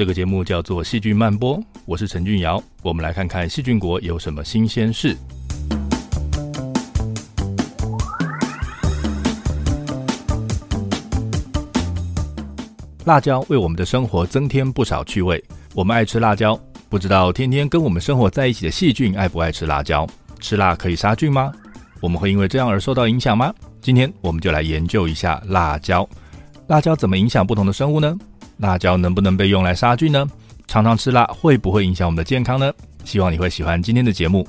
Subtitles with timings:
[0.00, 5.14] 这个节目叫做《细菌曼波》，我是陈俊尧，我们来看看细菌国有什么新鲜事。
[13.04, 15.44] 辣椒为我们的生活增添不少趣味，
[15.74, 16.58] 我们爱吃辣椒，
[16.88, 20.08] 不知道天天跟我们生活在一起的细菌爱不爱吃辣椒？
[20.40, 21.52] 吃辣可以杀菌吗？
[22.00, 23.52] 我们会因为这样而受到影响吗？
[23.82, 26.08] 今天我们就来研究一下辣椒。
[26.68, 28.16] 辣椒怎么影响不同的生物呢？
[28.60, 30.26] 辣椒能不能被用来杀菌呢？
[30.66, 32.72] 常常吃辣会不会影响我们的健康呢？
[33.04, 34.46] 希望你会喜欢今天的节目。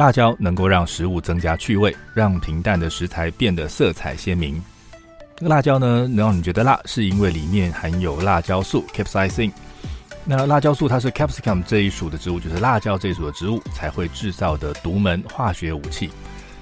[0.00, 4.58] 辣椒能够让食物增加趣味，让平淡的食材变得色彩鲜明。
[5.36, 9.52] 这个辣椒呢，能让你觉得辣，是因为里面含有辣椒素 （capsaicin）。
[10.24, 16.08] 那辣椒素它是 capsicum 这一属的植物，就是辣椒这一属的植物才会制造的独门化学武器。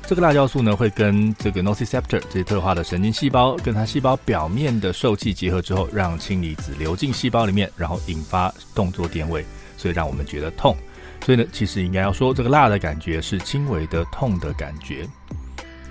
[0.02, 10.76] 这个辣椒素呢，会跟这个 nociceptor 这些特化的神经细胞，跟它细胞表面的受器结合之后，让氢离子流进细胞里面，然后引发动作电位，所以让我们觉得痛。
[11.24, 15.06] 所以呢，其实应该要说，这个辣的感觉是轻微的痛的感觉。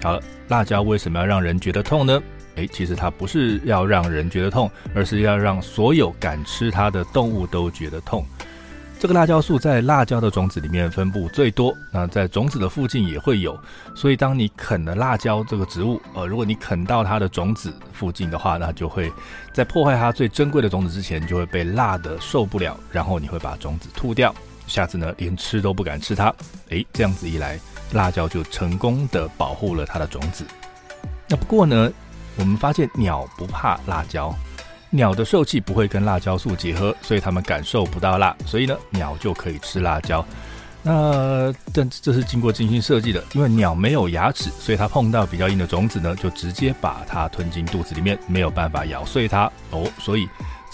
[0.02, 2.22] 好了，辣椒为什么要让人觉得痛呢？
[2.56, 8.26] 诶，其实它不是要让人觉得痛，而是要让所有敢吃它的动物都觉得痛。
[9.00, 13.56] 这个辣椒素在辣椒的种子里面分布最多，那在种子的附近也会有。
[13.96, 19.12] 所以当你啃了辣椒这个植物，呃，如果你啃到它的种子附近的话，那就会
[19.54, 24.34] 在破坏它最珍贵的种子之前，就会被辣得受不了，然后你会把种子吐掉。
[24.68, 26.34] 下次呢，连吃都不敢吃它。
[26.70, 27.60] 诶，这样子一来，
[27.94, 30.46] 辣椒就成功的保护了它的种子。
[31.28, 31.92] 那不过呢，
[32.36, 34.36] 我们发现鸟不怕辣椒，
[34.90, 40.24] 鸟的受器不会跟辣椒素结合，所以它们感受不到辣，所以呢，鸟就可以吃辣椒。
[40.84, 49.52] 那但这是经过精心设计的，因为鸟没有牙齿，所以它碰到比较硬的种子呢，就直接把它吞进肚子里面，没有办法咬碎它。
[49.72, 50.28] 哦，所以。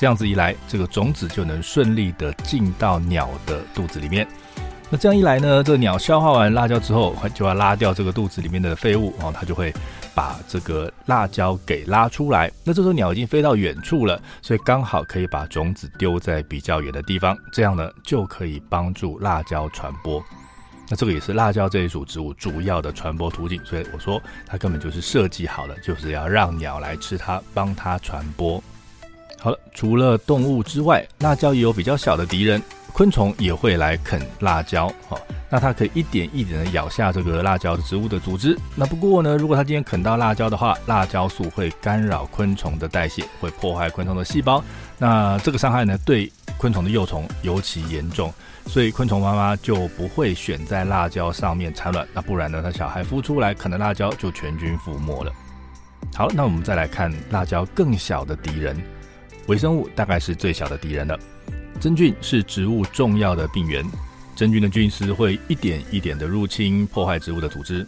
[0.03, 4.27] 这样子一来，这个种子就能顺利的进到鸟的肚子里面。
[4.89, 9.73] 那这样一来呢，这个鸟消化完辣椒之后，就要拉掉这个肚子里面的废物，然后它就会
[10.13, 12.51] 把这个辣椒给拉出来。
[12.65, 20.21] 那这时候鸟已经飞到远处了，所以刚好可以把种子丢在比较远的地方，这样呢就可以帮助辣椒传播。
[20.89, 28.61] 那这个也是辣椒这一属植物主要的传播途径，所以我说它根本就是设计好了，就是要让鸟来吃它，帮它传播。
[29.43, 34.89] 好了，除了动物之外，辣椒也有比较小的敌人，昆虫也会来啃辣椒。
[35.09, 38.57] 好，那它可以一点一点的咬下这个辣椒的植物的组织。
[38.73, 44.63] 那不过呢，如果它今天啃到辣椒的话，辣椒素会干扰昆虫的代谢，会破坏昆虫的细胞。
[44.97, 48.33] 那这个伤害呢，对昆虫的幼虫尤其严重，
[48.67, 52.07] 所以昆虫妈妈就不会选在辣椒上面产卵。
[52.13, 55.33] 那不然呢，它小孩孵出来啃的辣椒就全军覆没了。
[56.15, 58.81] 好，那我们再来看辣椒更小的敌人。
[59.47, 61.19] 微生物大概是最小的敌人了。
[61.79, 63.83] 真菌是植物重要的病原，
[64.35, 67.85] 真菌的菌丝会一点一点的入侵破坏植物的组织。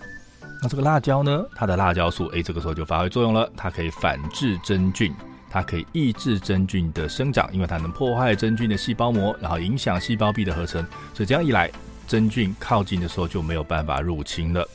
[0.61, 1.45] 那这个辣椒呢？
[1.55, 5.13] 它的辣椒素，诶，这个时候就发挥作用了，它可以反制真菌，
[5.49, 10.85] 它可以抑制真菌的生长，因为它能破坏真菌的细胞膜，然后影响细胞壁的合成。
[11.13, 11.69] 所以这样一来，
[12.07, 14.67] 真菌靠近的时候就没有办法入侵了。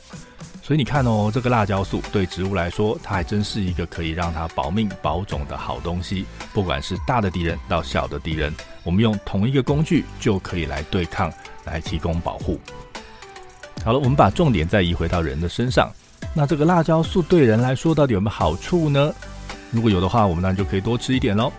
[0.71, 6.25] 所以你看哦，这个辣椒素对植物来说，它还真是一个可以让它保命保种的好东西。
[6.53, 8.55] 不管是大的敌人到小的敌人，
[8.85, 11.29] 我们用同一个工具就可以来对抗，
[11.65, 12.57] 来提供保护。
[13.83, 15.91] 好了，我们把重点再移回到人的身上。
[16.33, 19.13] 那这个辣椒素对人来说到底有没有好处呢？
[19.71, 21.51] 如果有的话，我们当然就可以多吃一点喽。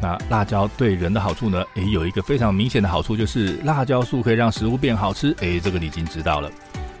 [0.00, 1.64] 那辣椒对人的好处呢？
[1.74, 5.34] 诶，有一个非常明显的好处，就是辣椒素可以让食物变好吃。
[5.40, 6.48] 诶，这个你已经知道了。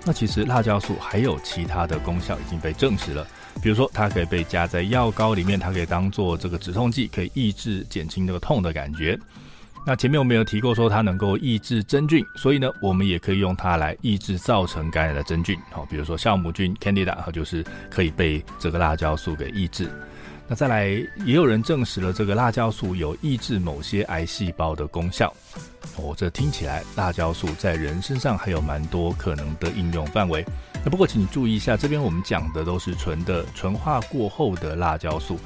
[0.06, 3.26] 那其实辣椒素还有其他的功效已经被证实了，
[3.62, 9.18] 比如说它可以被加在药膏里面，它可以当做这个止痛剂，可以抑制减轻这个痛的感觉。
[9.86, 15.58] 那前面我们有提过说它能够抑制真菌，所以呢，我们也可以用它来抑制造成感染的真菌。
[15.70, 19.90] 好，比如说酵母菌 Candida，它就是可以被这个辣椒素给抑制。
[20.46, 20.86] 那再来，
[21.24, 25.34] 也有人证实了这个辣椒素有抑制某些癌细胞的功效。
[25.96, 30.44] 哦，这听起来辣椒素在人身上还有蛮多可能的应用范围。
[30.84, 35.38] 那不过，请你注意一下，这边我们讲的都是纯的纯化过后的辣椒素，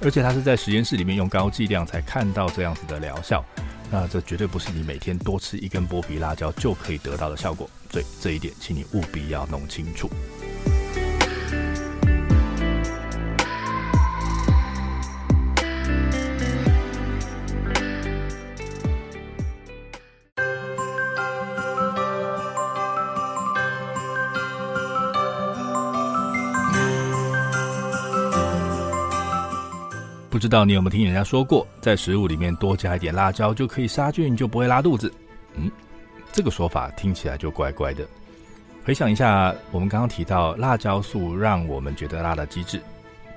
[0.00, 3.44] 而且它是在实验室里面用高剂量才看到这样子的疗效。
[3.90, 7.68] 那这绝对不是你每天多吃一根剥皮辣椒就可以得到的效果。
[7.90, 10.10] 所以这一点，请你务必要弄清楚。
[30.44, 35.10] 知道你有没有听人家说过，在食物里面多加一点辣椒就可以杀菌，就不会拉肚子？
[35.56, 35.70] 嗯，
[36.34, 38.06] 这个说法听起来就怪怪的。
[38.84, 42.78] 回想一下，我们刚刚提到辣椒素让我们觉得辣的机制，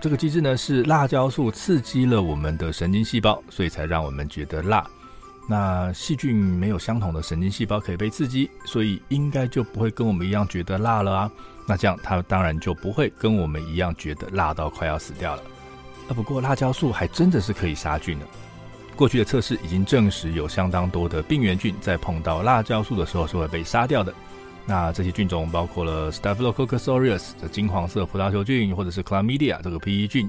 [0.02, 4.86] 这个机制呢是辣椒素刺激了我们的神经细胞，所以才让我们觉得辣。
[5.48, 11.32] 那细菌没有相同的神经细胞可以被刺激，所以应该就不会跟我们一样觉得辣了啊。
[11.66, 15.44] 那这样它当然就不会跟我们一样觉得辣到快要死掉了。
[16.08, 18.26] 啊，不过辣椒素还真的是可以杀菌的。
[18.96, 24.14] 过去的测试已经证实，有相当多的病原菌在碰到辣椒素的时候是会被杀掉的。
[24.66, 30.08] 那这些菌种包括了 Staphylococcus aureus 的金黄色葡萄球菌，或者是 Chlamydia 这个 P.E.
[30.08, 30.28] 菌，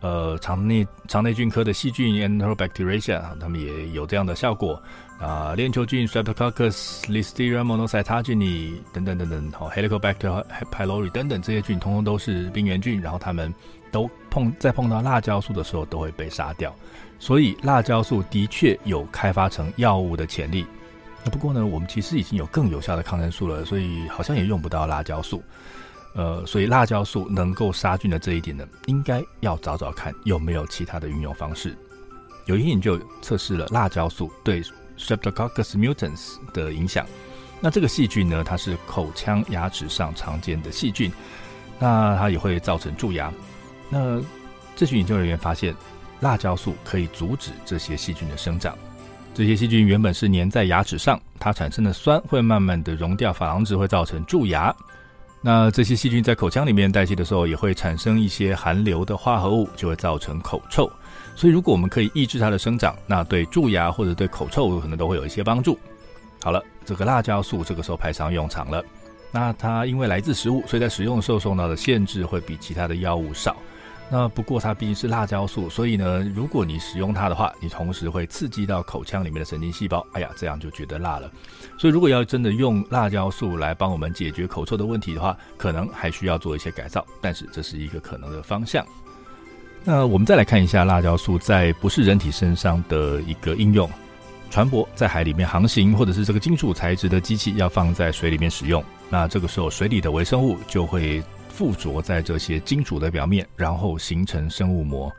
[0.00, 4.82] 呃，肠内肠内菌科的细菌 Enterobacteriaceae，它们也有这样的效果。
[5.18, 13.54] 啊，链球菌 Streptococcus、Listeria monocytogenes 等等等等，好，Helicobacter pylori 等等这些菌，通通都是病原菌，然后它们。
[13.90, 16.74] 都碰在碰到辣椒素的时候都会被杀掉，
[17.18, 20.66] 所以辣椒素的确有开发成药物的潜力。
[21.24, 25.42] 那不过呢，我们其实已经有更有效的抗生素了，所以好像也用不到辣椒素。
[26.14, 31.76] 呃，所以辣椒素能够杀菌的这一点呢，应该要找找看有没有其他的运用方式。
[32.46, 34.62] 有一研究测试了辣椒素对
[34.98, 37.06] Streptococcus mutans 的影响。
[37.60, 41.12] 那这个细菌呢，它是口腔牙齿上常见的细菌，
[41.78, 43.32] 那它也会造成蛀牙。
[43.90, 44.18] 那
[44.74, 45.74] 这群研究人员发现，
[46.20, 48.74] 辣椒素可以阻止这些细菌的生长。
[49.34, 54.74] 这些细菌原本是粘在牙齿上，它产生的酸会慢慢的溶掉珐琅质，会造成蛀牙。
[55.42, 60.90] 那这些细菌在口腔里面代谢的时候，也会产生一些含硫的化合物，就会造成口臭。
[61.34, 65.78] 所以如果我们可以抑制它的生长，那对蛀牙或者对口臭可能都会有一些帮助。
[66.42, 68.84] 好了，这个辣椒素这个时候派上用场了。
[69.32, 73.56] 那它因为来自食物，所以在使用的时候受到的限制会比其他的药物少。
[74.12, 81.30] 那不过它毕竟是辣椒素，所以呢，如果你使用它的话，你同时会刺激到口腔里面的神经细胞，哎呀，这样就觉得辣了。
[81.78, 88.84] 所以如果要真的用辣椒素来帮我们解决口臭的问题的话，可能还需要做一些改造，但是这是一个可能的方向。
[89.84, 93.88] 那我们再来看一下辣椒素在不是人体身上的一个应用，
[94.50, 101.22] 船舶在海里面航行，或者是这个金属材质的机器要放在水里面使用，那这个时候水里的微生物就会。
[101.50, 105.12] 附着在这些金属的表面，然后形成生物膜。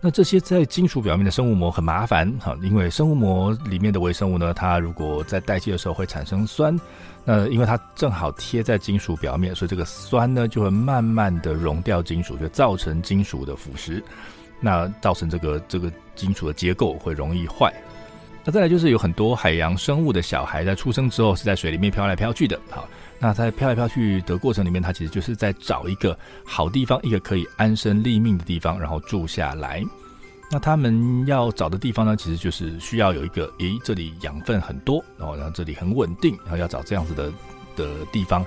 [0.00, 6.78] 那这些在金属表面的生物膜很麻烦哈，因为生物膜里面的微生物呢，它如果在代谢的时候会产生酸，
[7.24, 14.02] 那因为它正好贴在金属表面，所以这个酸呢就会慢慢的溶掉金属，就造成金属的腐蚀，
[14.60, 17.72] 那造成这个这个金属的结构会容易坏。
[18.44, 22.86] 那再来就是有很多海洋生物的小孩在出生之后是在水里面飘来飘去的，好。
[23.18, 29.82] 那在飘来飘去的过程里面，它其实就是在找一个好地方，一个可以安身立命的地方，然后住下来。
[30.50, 37.32] 那他们要找的地方呢，其实就是需要有一个，诶，这里养分很多，然后然后这里很稳定，然后要找这样子的
[37.76, 38.44] 的地方。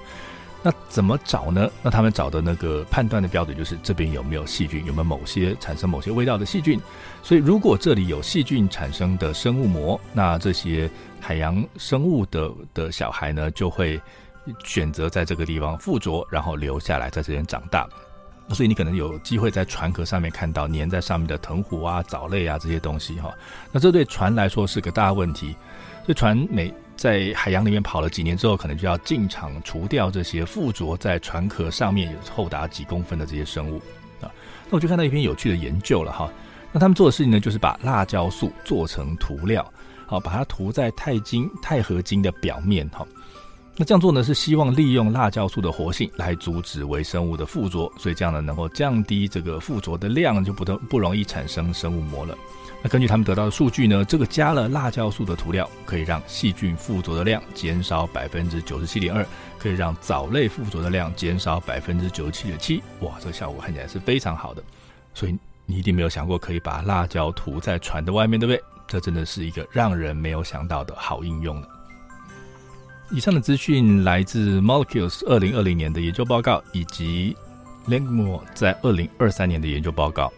[0.64, 1.70] 那怎么找呢？
[1.82, 6.80] 那他们找的那个判断的标准就是这边有没有细菌，有没有某些产生某些味道的细菌。
[7.24, 14.00] 所以如果这里有细菌产生的生物膜，那这些海洋生物的的小孩呢，就会。
[14.64, 17.86] 选择在这个地方附着，然后留下来在这边长大，
[18.54, 23.30] 所以你可能有机会在船壳上面看到粘在上面的藤壶啊、藻类啊这些东西哈。
[23.74, 25.52] 那这对船来说是个大问题，
[26.06, 33.78] 所以船每在海洋里面跑了几年之后，可能就要进场除掉这些附着在船壳上面有厚达几公分的这些生物
[34.20, 34.28] 啊。
[34.70, 36.30] 那我就看到一篇有趣的研究了哈。
[36.72, 39.66] 那他们做的事情呢，就是把辣椒素做成涂料，
[40.06, 43.08] 好，把它涂在钛金、钛合金的表面哈。
[43.80, 52.36] 那这样做呢，是希望利用辣椒素的活性来阻止微生物的附着，所以这样呢，能够降低这个附着的量，就不得不容易产生生物膜了。
[52.82, 59.24] 那根据他们得到的数据呢，这个加了辣椒素的涂料可以让细菌附着的量减少百分之九十七点二，
[59.60, 62.82] 可以让藻类附着的量减少百分之九十七点七。
[63.02, 64.64] 哇，这个效果看起来是非常好的。
[65.14, 68.64] 所以你一定没有想过可以把辣椒涂在船的外面，对不对？
[68.88, 71.68] 这真的是一个让人没有想到的好应用了。
[73.10, 77.36] 以上的资讯来自 Molecules 二零二零年的研究报告，以及
[77.86, 80.32] l a n g m o r e 在二零二三年的研究报告。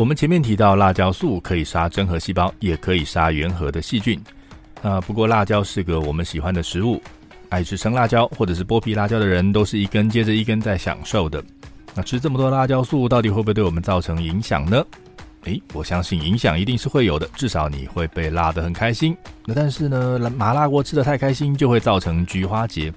[0.00, 4.18] 我们前面提到，辣椒素可以杀真核细胞，也可以杀原核的细菌。
[4.80, 6.98] 啊，不过辣椒是个我们喜欢的食物，
[7.50, 11.44] 爱吃生辣椒或者是剥皮辣椒的人，都是一根接着一根在享受的。
[11.94, 14.82] 那吃这么多辣椒素，到底会不会对我们造成影响呢？
[15.42, 19.14] 诶，我相信影响一定是会有的，至少你会被辣得很开心。
[19.44, 22.90] 那但是呢，麻辣锅吃得太开心，就会造成菊花节。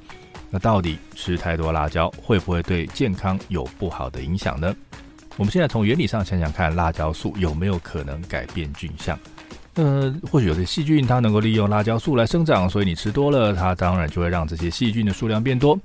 [0.50, 4.74] 那到底吃太多辣椒会不会对健康有不好的影响呢？
[5.36, 9.18] 我们现在从原理上想想看，辣椒素有没有可能改变菌相？
[9.76, 15.78] 呃，或许有些细菌它能够利用辣椒素来生长，所以你吃多了，它当然就会让这些细菌的数量变多。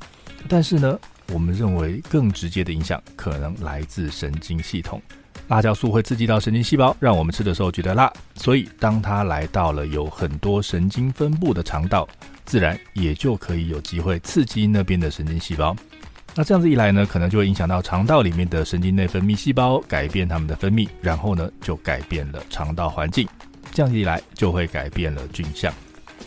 [0.47, 0.99] 但是呢，
[1.33, 5.00] 我们认为更直接的影响可能来自神经系统。
[5.49, 12.07] 辣椒素会刺激到神经细胞，让我们吃的时候觉得辣，所以当它来到了有很多神经分布的肠道，
[12.45, 15.75] 自然也就可以有机会刺激那边的神经细胞。
[16.38, 23.26] 那这样子一来呢，可能就会影响到肠道里面的神经内分泌细胞，改变它们的分泌，然后呢，就改变了肠道环境。
[23.73, 25.75] 这样一来，就会改变了菌相。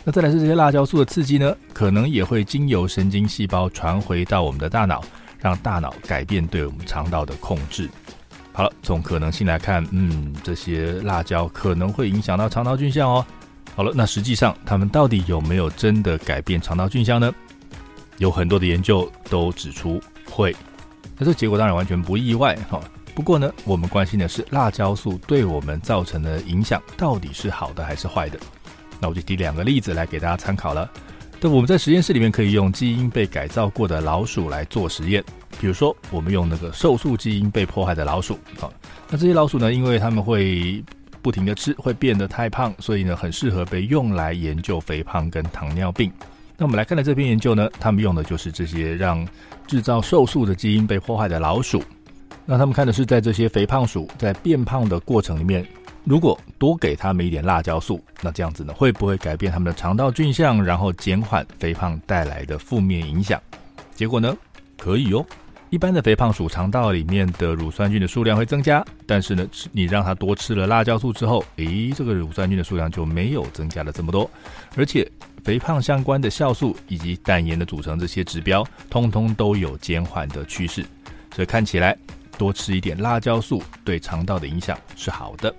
[0.04, 5.02] 那再来是这些辣椒素的刺激呢，可能也会经由神经细胞传回到我们的大脑，
[5.40, 7.88] 让大脑改变对我们肠道的控制。
[8.52, 13.24] 好了，从可能性来看，嗯，这些辣椒可能会影响到肠道菌相哦。
[13.74, 17.32] 好了，那实际上它们到底有没有真的改变肠道菌相呢？
[18.18, 20.00] 有很多的研究都指出
[20.30, 20.54] 会，
[21.18, 22.80] 那这结果当然完全不意外哈。
[23.14, 28.38] 不过呢，我们关心的是辣椒素对我们造成的影响到底是好的还是坏的？
[29.00, 30.88] 那我就提两个例子来给大家参考了。
[31.40, 35.22] 对，我们在实验室里面可以用基因被改造过的老鼠来做实验，
[35.60, 38.72] 比如说我们用那个瘦素基因被迫害的老鼠，好，
[39.10, 40.82] 那这些老鼠呢，因为它们会
[41.20, 46.10] 不停地吃，会变得太胖，所以呢，很适合被用来研究肥胖跟糖尿病。
[46.62, 49.26] 那我们来看的这篇研究呢，他们用的就是这些让
[49.66, 51.82] 制造瘦素的基因被破坏的老鼠。
[52.46, 55.66] 那他们看的是在这些肥胖鼠在变胖的过程里面，
[56.04, 63.42] 如果多给他们一点辣椒素，那这样子呢，会不会改变他们的肠道菌相，然后减缓肥胖带来的负面影响？
[63.96, 64.32] 结果呢，
[64.78, 65.26] 可以哦。
[65.70, 74.30] 一般的肥胖鼠肠道里面的乳酸菌的数量会增加，但是呢，你让它多吃了辣椒素之后，诶，这个乳酸菌的数量就没有增加了这么多。
[74.76, 75.10] 而且，
[75.42, 80.84] 肥胖相关的酵素以及胆盐的组成这些指标，通通都有减缓的趋势。
[81.34, 81.96] 所以看起来，
[82.38, 85.52] 多吃一点辣椒素对肠道的影响是好的。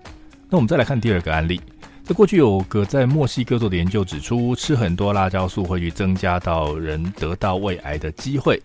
[0.49, 1.59] 那我们再来看第二个案例，
[2.03, 8.61] 在过去有个在墨西哥做的研究指出，吃很多辣椒素会去增加到人得到胃癌的机会。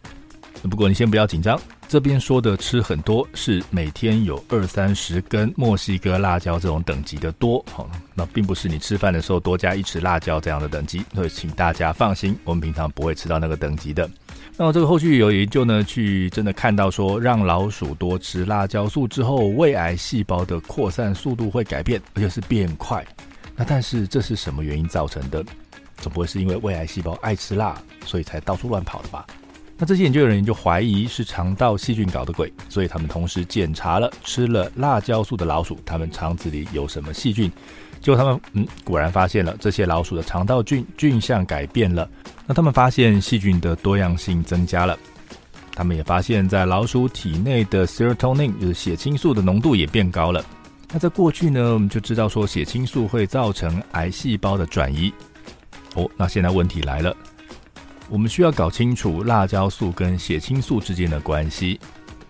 [0.62, 11.02] 不过你先不要紧张，这边说的吃很多是每天有二三十根墨西哥辣椒这种等级的多，好，那并不是你吃饭的时候多加一匙辣椒这样的等级。
[11.14, 14.08] 所以请大家放心，我们平常不会吃到那个等级的。
[14.56, 23.06] 那么这个后续有研究呢，去真的看到说，让老鼠多吃辣椒素之后，胃癌细胞的扩散速度会改变，而且是变快。
[23.54, 25.44] 那但是这是什么原因造成的？
[25.98, 29.26] 总不会是因为胃癌细胞爱吃辣，所以才到处乱跑的吧？
[29.80, 37.48] 那这些研究人员就怀疑是肠道细菌搞的鬼，所以他们同时检查了吃了辣椒素的老鼠，他们肠子里有什么细菌。
[38.00, 42.10] 结果他们嗯，果然发现了这些老鼠的肠道菌菌相改变了。
[42.44, 44.98] 那他们发现细菌的多样性增加了。
[45.72, 50.44] 他们也发现，在老鼠体内的 serotonin 就是血清素的浓度也变高了。
[50.92, 55.12] 那在过去呢，我们就知道说血清素会造成癌细胞的转移。
[55.94, 57.14] 哦，那现在问题来了。
[58.10, 61.78] 我们需要搞清楚辣椒素跟血清素之间的关系，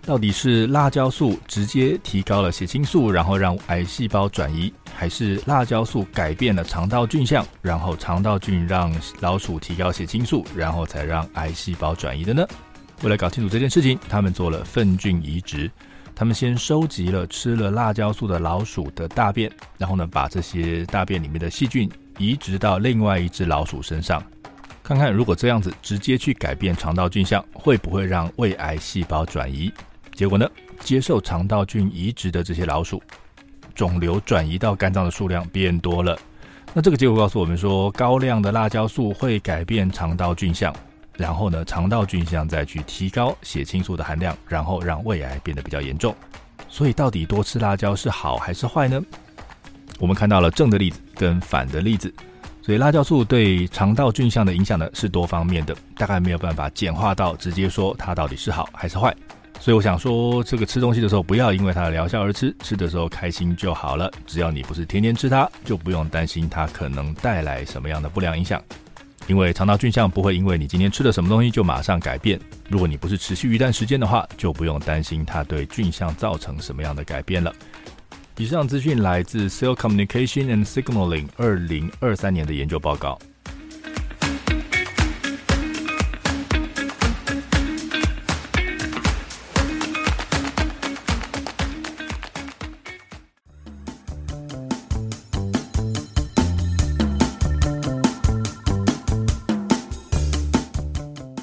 [0.02, 12.44] 到底是辣椒素直接提高了血清素，然后让癌细胞转移，还是辣椒素改变了肠道菌相，然后肠道菌让老鼠提高血清素，然后才让癌细胞转移的呢？
[13.02, 15.70] 为了搞清楚这件事情，他们做了粪菌移植，
[16.12, 24.20] 他们先收集了吃了辣椒素的老鼠的大便，然后呢，把这些大便里面的细菌移植到另外一只老鼠身上。
[24.88, 29.70] 看看如果这样子直接去改变肠道菌相，会不会让胃癌细胞转移？
[30.14, 30.48] 结果呢，
[30.80, 33.02] 接受肠道菌移植的这些老鼠，
[33.74, 36.18] 肿瘤转移到肝脏的数量变多了。
[36.72, 40.74] 那这个结果告诉我们说，高量的辣椒素会改变肠道菌相，
[41.18, 46.14] 然后呢，肠道菌相再去提高血清素的含量，然后让胃癌变得比较严重。
[46.66, 48.98] 所以到底多吃辣椒是好还是坏呢？
[49.98, 52.10] 我们看到了正的例子跟反的例子。
[52.68, 59.16] 所以辣椒素对肠道菌相的影响呢，是多方面的，大概没有办法简化到直接说它到底是好还是坏。
[59.58, 64.12] 所以我想说，这个吃东西的时候不要因为它的疗效而吃，吃的时候开心就好了。
[64.26, 68.62] 只要你不是天天吃它，就不用担心它可能带来什么样的不良影响。
[69.28, 72.38] 因为肠道菌相不会因为你今天吃了什么东西就马上改变。
[72.68, 77.50] 如果你不是持续一段时间的话，就不用担心它对菌相造成什么样的改变了。
[78.40, 83.18] 以上资讯来自 Cell Communication and Signaling 二零二三年的研究报告。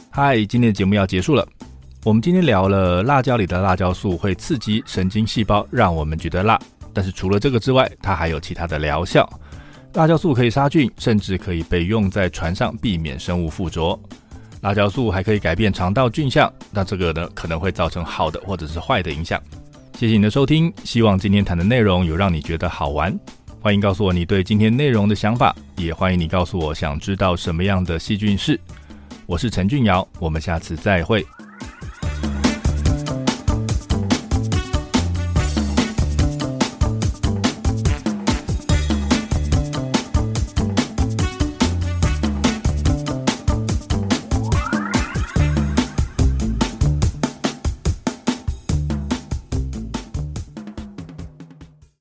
[0.09, 1.45] 嗨，今天的节目要结束了。
[2.05, 6.57] 我们今天聊了辣椒里的辣椒素会刺激神经细胞，让我们觉得辣。
[6.95, 9.29] 但是除了这个之外，它还有其他的疗效。
[9.93, 13.99] 辣椒素可以杀菌，甚至可以被用在船上，避免生物附着。
[14.61, 19.41] 辣椒素还可以改变肠道菌相，那这个呢，可能会造成好的或者是坏的影响。
[19.97, 23.17] 谢谢你的收听，希望今天谈的内容有让你觉得好玩。
[23.61, 28.59] 欢迎告诉我你对今天内容的想法，也欢迎你告诉我想知道什么样的细菌是。
[29.25, 31.25] 我是陈俊尧，我们下次再会。